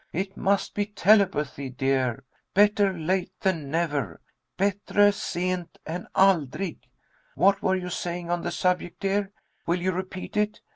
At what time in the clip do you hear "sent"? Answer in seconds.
5.11-5.77